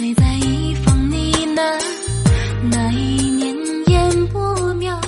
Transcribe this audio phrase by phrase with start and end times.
[0.00, 1.16] 醉在一方呢
[1.54, 1.84] 喃。
[2.70, 3.54] 那一年
[3.88, 4.98] 烟波渺，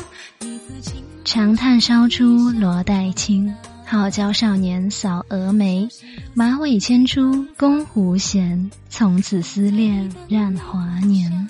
[1.24, 3.50] 长叹烧出罗带青，
[3.86, 5.88] 好教少年扫蛾眉。
[6.34, 11.48] 马尾牵出弓狐弦，从此思恋染华年。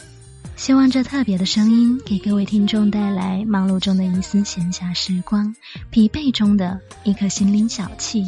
[0.55, 5.53] 希望这特别的声音给各位听众带来忙碌中的一丝闲暇时光，
[5.91, 8.25] 疲惫中的一颗心灵小憩。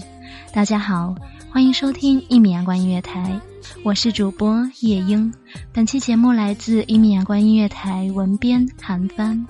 [0.52, 1.14] 大家好，
[1.54, 3.40] 欢迎收听一米阳光音乐台，
[3.84, 5.32] 我是主播夜莺。
[5.72, 9.46] 本期节目来自一米阳光音乐台文编韩帆。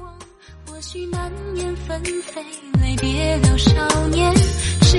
[0.67, 2.43] 或许难言纷飞，
[2.83, 4.35] 泪别了少年
[4.83, 4.99] 痴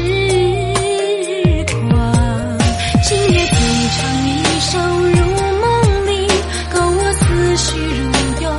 [1.68, 2.58] 狂。
[3.04, 3.56] 今夜最
[3.92, 5.16] 长一首入
[5.62, 6.28] 梦里，
[6.74, 8.02] 勾我思绪如
[8.42, 8.50] 涌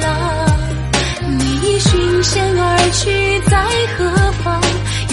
[0.00, 0.08] 浪。
[1.38, 3.52] 你寻仙而去在
[3.98, 4.58] 何方？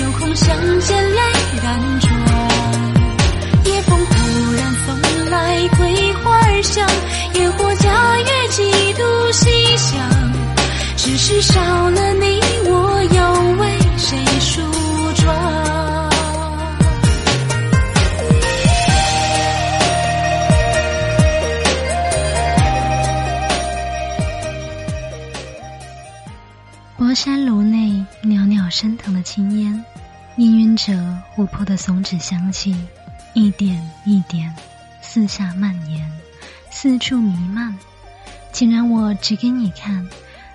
[0.02, 1.20] 有空相见泪
[1.62, 2.00] 染
[6.78, 6.88] 香，
[7.34, 9.02] 烟火佳月几度
[9.32, 9.98] 西厢。
[10.96, 12.40] 只是少了你，
[12.70, 14.62] 我又为谁梳
[15.16, 15.36] 妆？
[26.96, 29.84] 博山炉内袅袅升腾的青烟，
[30.38, 30.94] 氤氲着
[31.36, 32.76] 琥珀的松脂香气，
[33.34, 34.54] 一点一点
[35.02, 36.08] 四下蔓延，
[36.80, 37.76] 四处弥漫。
[38.54, 40.08] 请让我指给你看，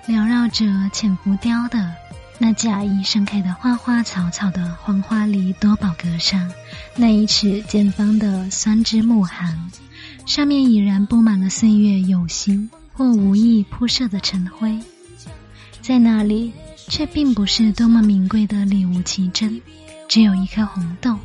[0.07, 1.93] 缭绕着浅浮雕的
[2.39, 6.49] 那假意盛开的花花草草的黄花梨多宝阁上，
[6.95, 9.69] 那一尺见方的酸枝木函，
[10.25, 14.79] 上面已然布满了岁月有心或无意铺设的尘灰。
[15.81, 16.53] 在那里，
[16.87, 19.61] 却并不是多么名贵的礼物奇珍，
[20.07, 21.19] 只有一颗红豆，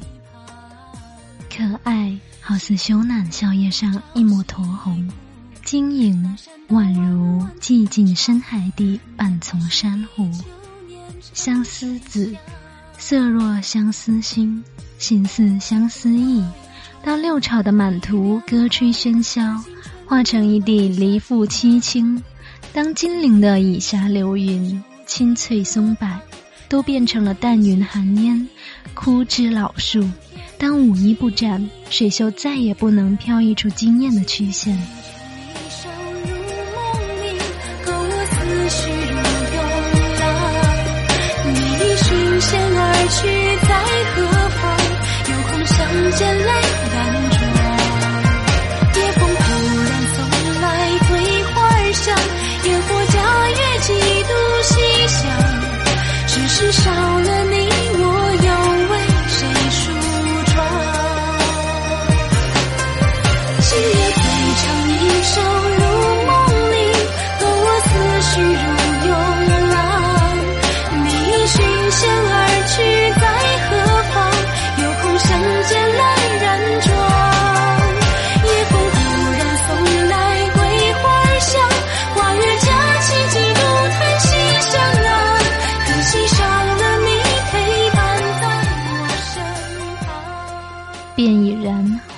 [1.49, 5.07] 可爱，好似羞赧笑靥上一抹酡红，
[5.67, 6.35] 晶莹，
[6.71, 10.27] 宛如寂静深海底半丛珊瑚。
[11.35, 12.35] 相思子，
[12.97, 14.65] 色若相思心，
[14.99, 16.43] 心似相思意。
[17.05, 19.63] 当六朝的满途歌吹喧嚣，
[20.07, 22.25] 化成一地离妇凄清。
[22.73, 26.09] 当金陵的以霞流云、青翠松柏，
[26.67, 28.49] 都变成了淡云寒烟、
[28.95, 30.01] 枯枝老树；
[30.59, 34.75] 当舞衣不展，水袖再也不能飘逸出惊艳的曲线。
[34.75, 34.79] 一
[35.71, 36.31] 首入
[36.75, 36.83] 梦
[37.23, 37.39] 里，
[37.85, 38.37] 和我思
[38.69, 39.15] 绪如
[39.55, 39.57] 涌
[40.19, 40.27] 浪。
[41.47, 41.55] 你
[41.97, 42.07] 寻
[42.41, 42.83] 仙而
[43.15, 43.19] 去
[43.69, 43.71] 在
[44.15, 44.17] 何
[44.59, 44.61] 方？
[45.31, 45.77] 有空相
[46.19, 46.51] 见来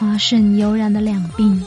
[0.00, 1.60] 华顺悠然的两鬓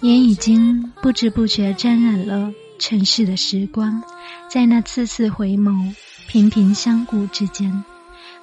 [0.00, 4.02] 也已经不知不觉沾染了尘世的时光，
[4.50, 5.94] 在那次次回眸、
[6.26, 7.84] 频频相顾之间，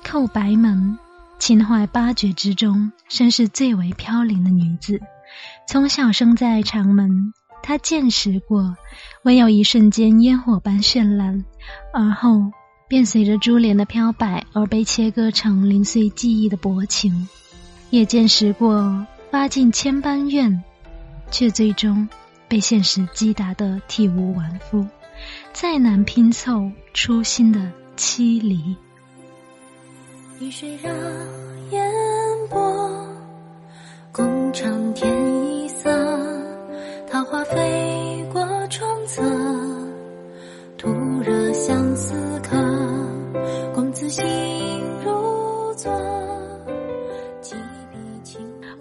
[0.05, 0.97] 叩白门，
[1.37, 5.01] 秦淮八绝之中，身是最为飘零的女子。
[5.67, 8.77] 从小生在长门，她见识过，
[9.23, 11.43] 唯有一瞬间烟火般绚烂，
[11.93, 12.39] 而后
[12.87, 17.27] 便随着珠帘的飘摆而被切割成零碎记忆的薄情；
[17.89, 19.05] 也见识过
[19.35, 20.63] 发尽千般怨，
[21.29, 22.07] 却最终
[22.47, 24.87] 被现实击打得体无完肤，
[25.51, 27.59] 再难拼凑初心的
[27.97, 28.77] 凄离。
[30.39, 30.95] 雨水让
[31.71, 31.91] 烟
[32.49, 33.07] 波，
[34.13, 35.13] 共长天
[35.53, 35.91] 一色。
[37.11, 37.94] 桃花飞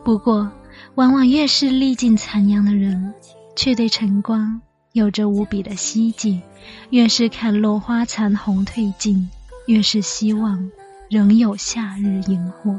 [0.04, 0.50] 不过，
[0.96, 3.14] 往往越是历尽残阳的人，
[3.56, 4.60] 却对晨光
[4.92, 6.42] 有着无比的希冀；
[6.90, 9.30] 越是看落花残红褪尽，
[9.66, 10.70] 越是希望
[11.08, 12.78] 仍有夏日萤火，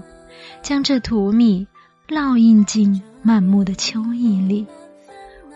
[0.61, 1.65] 将这荼蘼
[2.07, 4.67] 烙印进满目的秋意里。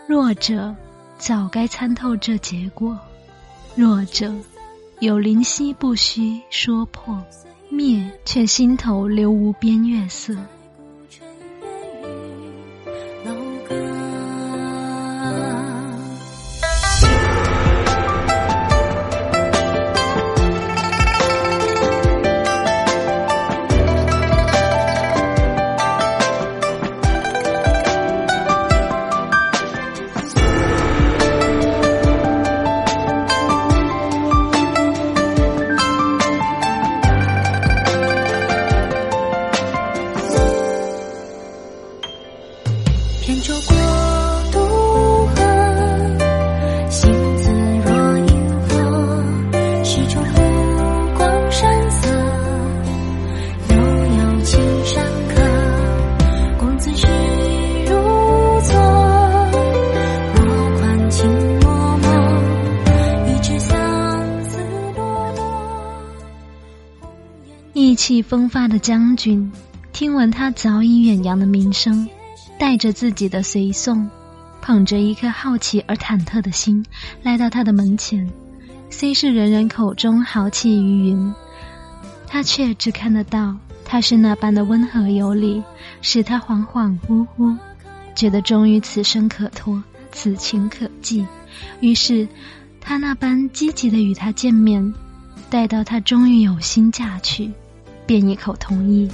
[0.08, 0.74] 弱者
[1.18, 2.98] 早该参透这结果，
[3.76, 4.34] 弱者
[4.98, 7.22] 有灵犀不须说破，
[7.68, 10.36] 灭却心头留无边月色。
[68.22, 69.50] 风发的将军，
[69.92, 72.08] 听闻他早已远扬的名声，
[72.58, 74.08] 带着自己的随从，
[74.60, 76.84] 捧着一颗好奇而忐忑的心，
[77.22, 78.28] 来到他的门前。
[78.88, 81.34] 虽是人人口中豪气云云，
[82.26, 85.62] 他却只看得到他是那般的温和有礼，
[86.02, 87.56] 使他恍恍惚惚，
[88.14, 89.82] 觉得终于此生可托，
[90.12, 91.26] 此情可寄。
[91.80, 92.26] 于是，
[92.80, 94.92] 他那般积极的与他见面，
[95.48, 97.50] 待到他终于有心嫁去。
[98.10, 99.08] 便一口同意。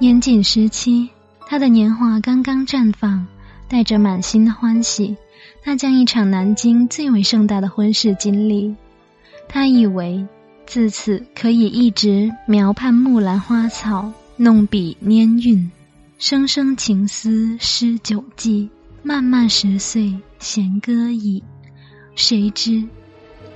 [0.00, 1.08] 年仅时期，
[1.44, 3.26] 他的年华刚刚绽放，
[3.66, 5.16] 带着满心的欢喜，
[5.60, 8.76] 他将一场南京最为盛大的婚事经历。
[9.48, 10.24] 他以为
[10.66, 15.68] 自此可以一直描盼木兰花草，弄笔拈韵，
[16.16, 18.70] 声声情思诗酒记，
[19.02, 21.42] 漫漫十岁弦歌矣。
[22.14, 22.84] 谁知，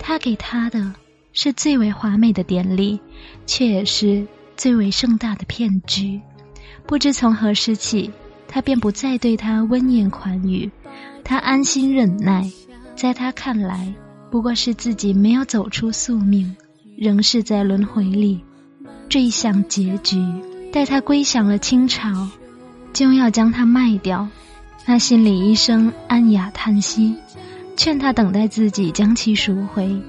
[0.01, 0.93] 他给他的
[1.33, 2.99] 是最为华美的典礼，
[3.47, 6.21] 却也是最为盛大的骗局。
[6.87, 8.11] 不知从何时起，
[8.49, 10.71] 他便不再对他温言款语，
[11.25, 12.51] 他安心忍耐，
[12.95, 13.95] 在他看来，
[14.31, 16.55] 不过是自己没有走出宿命，
[16.97, 18.45] 仍是在轮回里
[19.09, 20.19] 坠向结局。
[20.73, 22.29] 待他归降了清朝，
[22.93, 24.27] 就要将他卖掉，
[24.87, 27.15] 那心里一声安雅叹息，
[27.77, 30.01] 劝他等待自己将其赎回，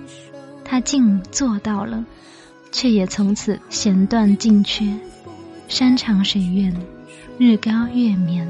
[0.63, 2.05] 他竟做到了，
[2.71, 4.85] 却也从此弦断尽缺。
[5.73, 6.71] 山长水远，
[7.39, 8.47] 日高月明。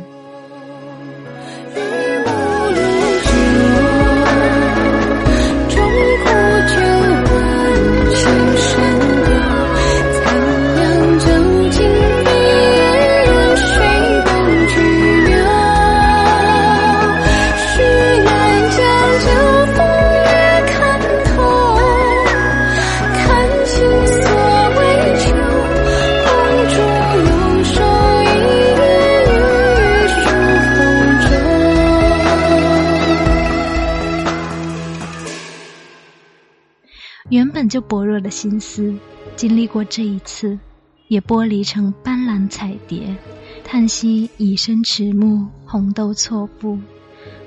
[37.33, 38.93] 原本就薄弱的心思，
[39.35, 40.59] 经历过这一次，
[41.07, 43.17] 也剥离成斑斓彩蝶，
[43.63, 46.77] 叹息以身迟暮，红豆错步，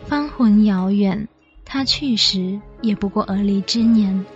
[0.08, 1.28] 芳魂遥远。
[1.64, 4.26] 他去时也不过而立之年，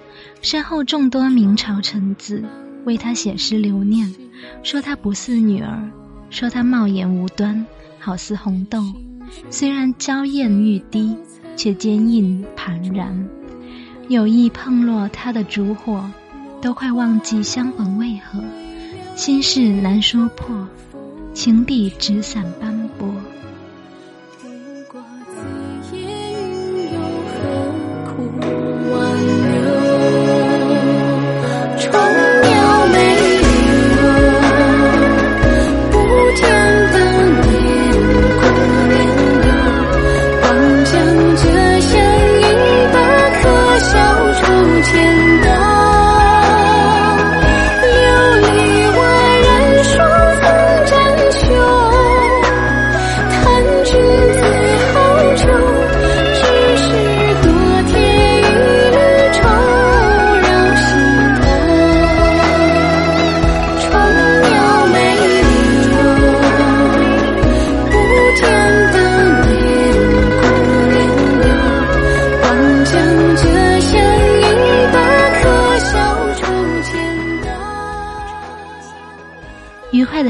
[0.41, 2.45] 身后众多明朝臣子
[2.85, 4.15] 为他写诗留念，
[4.63, 5.91] 说他不似女儿，
[6.31, 7.67] 说他貌颜无端，
[7.99, 8.81] 好似红豆，
[9.51, 11.17] 虽然娇艳欲滴，
[11.57, 13.29] 却坚硬盘然。
[14.11, 16.11] 有意碰落他的烛火，
[16.61, 18.43] 都快忘记相逢为何，
[19.15, 20.67] 心事难说破，
[21.33, 22.80] 情比纸伞般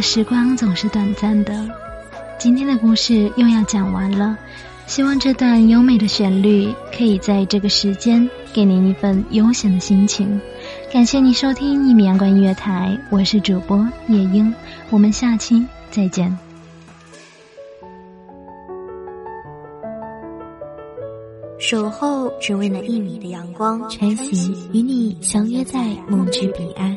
[0.00, 1.69] 的时光总是短暂的，
[2.38, 4.35] 今天的故事又要讲完了。
[4.87, 10.40] 希望这段优美的旋律可以在这个时间给您一份悠闲的心情。
[10.90, 14.50] 感谢你收听一米阳光音乐台，我是主播夜莺，
[14.88, 16.35] 我们下期再见。
[21.59, 26.97] 守候只为那一米的阳光，晨曦与你相约在梦之彼岸。